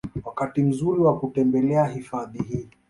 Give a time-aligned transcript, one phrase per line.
[0.25, 2.69] Wakati mzuri wa kutembelea hifadhi hii